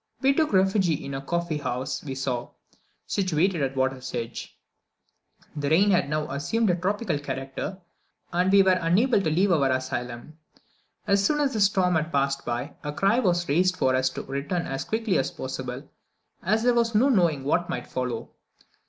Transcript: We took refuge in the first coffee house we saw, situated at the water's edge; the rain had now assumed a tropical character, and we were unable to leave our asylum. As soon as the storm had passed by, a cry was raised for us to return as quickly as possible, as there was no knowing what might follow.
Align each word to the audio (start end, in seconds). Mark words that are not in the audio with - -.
We 0.19 0.33
took 0.33 0.51
refuge 0.51 0.89
in 0.89 1.11
the 1.11 1.19
first 1.19 1.27
coffee 1.27 1.57
house 1.57 2.03
we 2.03 2.15
saw, 2.15 2.49
situated 3.05 3.61
at 3.61 3.73
the 3.75 3.79
water's 3.79 4.15
edge; 4.15 4.57
the 5.55 5.69
rain 5.69 5.91
had 5.91 6.09
now 6.09 6.27
assumed 6.31 6.71
a 6.71 6.75
tropical 6.75 7.19
character, 7.19 7.77
and 8.33 8.51
we 8.51 8.63
were 8.63 8.79
unable 8.81 9.21
to 9.21 9.29
leave 9.29 9.51
our 9.51 9.69
asylum. 9.69 10.39
As 11.05 11.23
soon 11.23 11.39
as 11.39 11.53
the 11.53 11.61
storm 11.61 11.93
had 11.93 12.11
passed 12.11 12.43
by, 12.43 12.73
a 12.83 12.91
cry 12.91 13.19
was 13.19 13.47
raised 13.47 13.77
for 13.77 13.93
us 13.93 14.09
to 14.09 14.23
return 14.23 14.63
as 14.65 14.85
quickly 14.85 15.19
as 15.19 15.29
possible, 15.29 15.87
as 16.41 16.63
there 16.63 16.73
was 16.73 16.95
no 16.95 17.07
knowing 17.07 17.43
what 17.43 17.69
might 17.69 17.85
follow. 17.85 18.31